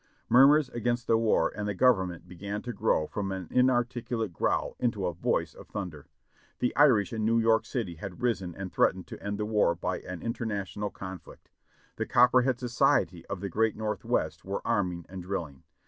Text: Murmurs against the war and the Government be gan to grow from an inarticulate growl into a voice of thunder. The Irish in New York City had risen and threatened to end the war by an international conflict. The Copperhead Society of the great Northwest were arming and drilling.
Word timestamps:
Murmurs 0.29 0.67
against 0.69 1.05
the 1.05 1.15
war 1.15 1.53
and 1.55 1.67
the 1.67 1.75
Government 1.75 2.27
be 2.27 2.33
gan 2.35 2.63
to 2.63 2.73
grow 2.73 3.05
from 3.05 3.31
an 3.31 3.47
inarticulate 3.51 4.33
growl 4.33 4.75
into 4.79 5.05
a 5.05 5.13
voice 5.13 5.53
of 5.53 5.67
thunder. 5.67 6.07
The 6.57 6.75
Irish 6.75 7.13
in 7.13 7.23
New 7.23 7.37
York 7.37 7.67
City 7.67 7.97
had 7.97 8.19
risen 8.19 8.55
and 8.55 8.73
threatened 8.73 9.05
to 9.09 9.21
end 9.21 9.37
the 9.37 9.45
war 9.45 9.75
by 9.75 9.99
an 9.99 10.23
international 10.23 10.89
conflict. 10.89 11.51
The 11.97 12.07
Copperhead 12.07 12.59
Society 12.59 13.27
of 13.27 13.41
the 13.41 13.49
great 13.49 13.75
Northwest 13.75 14.43
were 14.43 14.65
arming 14.65 15.05
and 15.07 15.21
drilling. 15.21 15.61